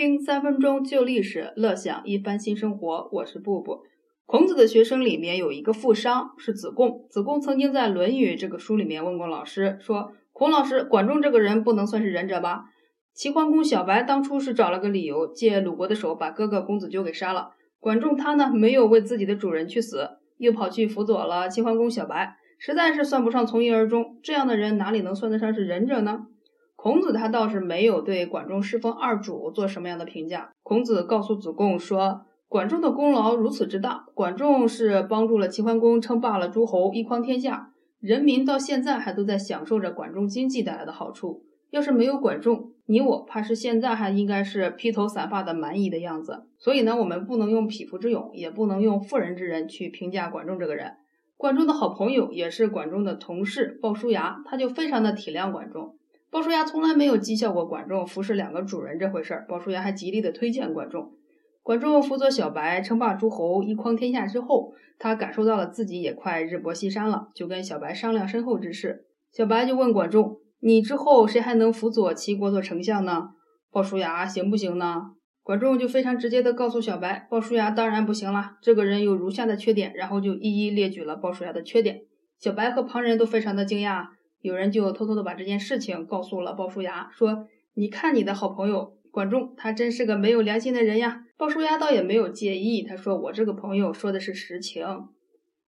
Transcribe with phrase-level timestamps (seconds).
[0.00, 3.10] 听三分钟旧历史，乐享一番新生活。
[3.12, 3.82] 我是布布。
[4.24, 7.06] 孔子的学生里面有一个富商，是子贡。
[7.10, 12.64] 子贡曾经在《论语》这个书里面问过老师，说：“孔老师，管仲这个人不能算是仁者吧？”
[13.12, 17.50] 齐桓公小白当初是找了个理由，借鲁国的手把哥哥公子纠给杀了。
[17.78, 20.08] 管仲他呢，没有为自己的主人去死，
[20.38, 24.18] 又跑去辅佐了齐桓公小白，实在是算不上从一而终。
[24.22, 26.20] 这样的人哪里能算得上是仁者呢？
[26.82, 30.50] 孔子他倒是没有对管仲侍奉二主做什么样的评价。
[30.62, 41.42] 孔子告诉子贡说，管仲的功劳如此之大，管仲是帮助了齐桓公称霸了诸侯，一匡天下，人民到现在还都在享受着管仲经济带来的好处。
[41.68, 46.46] 要是没有管仲，你我怕是现在还应该是披头散发的蛮夷的样子。
[46.56, 50.94] 所以呢，我们不能用匹夫之勇，也不能用妇人之仁去评价管仲这个人。
[51.36, 55.96] 管仲的好朋友也是管仲的同事鲍叔牙，他就非常的体谅管仲。
[56.30, 61.12] 鲍叔牙从来没有讥笑过管仲服侍两个主人这回事儿，鲍叔牙还极力的推荐管仲。
[61.62, 69.04] 管仲辅佐小白称霸诸侯，一匡天下之后，他感受到了自己也快日薄西山了，就跟小白商量身后之事。
[69.32, 73.30] 小白就问管仲：“你之后谁还能辅佐齐国做丞相呢？”
[73.70, 75.12] 鲍叔牙行不行呢？
[75.42, 82.02] 管仲就非常直接的告诉小白：“鲍叔牙当然不行了，这个人有如下的缺点。”然后就一一列举了鲍叔牙的缺点。
[82.38, 84.06] 小白和旁人都非常的惊讶。
[84.40, 94.84] 有人就偷偷的把这件事情告诉了鲍叔牙，说：“你看你的好朋友管仲，他真是个没有良心的人呀。”鲍叔牙倒也没有介意，他说：“我这个朋友说的是实情。”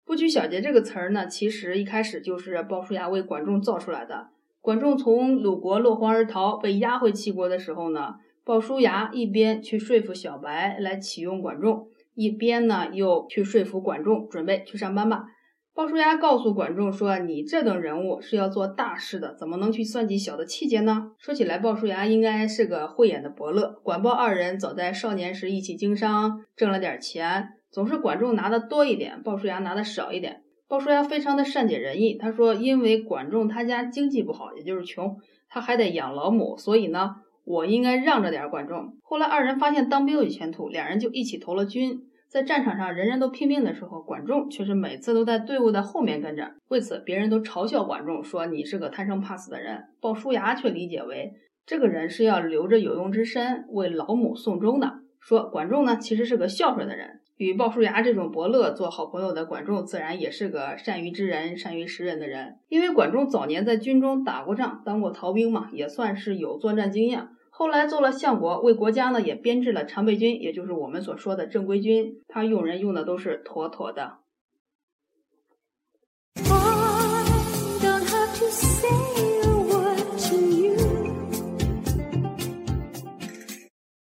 [0.03, 4.29] 不拘小节这个词儿呢，其实一开始就是鲍叔牙为管仲造出来的。
[4.59, 15.25] 管仲从鲁国落荒而逃，被押回齐国的时候呢，鲍叔牙一边去说服小白来启用管仲，一边呢又去说服管仲准备去上班吧。
[15.73, 23.79] 鲍叔牙告诉管仲说：“你这等人物是要做大事的，怎么能去算计小的气节呢？”说起来，鲍叔牙应该是个慧眼的伯乐。
[23.81, 30.41] 管鲍二人早在少年时一起经商，挣了点钱，总是管仲拿的多一点，鲍叔牙拿的少一点。
[30.67, 35.17] 鲍叔牙非常的善解人意，他说：“因为管仲他家经济不好，也就是穷，
[35.47, 37.15] 他还得养老母，所以呢，
[37.45, 42.01] 我应该让着点管仲。”后来二人发现当兵有前途，两人就一起投了军。
[42.31, 46.49] 在战场上，人人都拼命的时候，管仲却是每次都在队伍的后面跟着。
[46.69, 49.83] 为此，别人都嘲笑管仲，说你是个贪生怕死的人。
[49.99, 51.33] 鲍叔牙却理解为
[51.65, 55.01] 这个人是要留着有用之身为老母送终的。
[55.19, 57.19] 说管仲呢，其实是个孝顺的人。
[57.35, 62.59] 与鲍叔牙这种伯乐做好朋友的管仲，自然也是个善于知人、善于识人的人。
[62.69, 67.27] 因为管仲早年在军中打过仗，当过逃兵嘛，也算是有作战经验。
[67.53, 74.21] 后来做了相国为国家呢也编制了常备军也就是我们所说的正规军他用人用的都是妥妥的。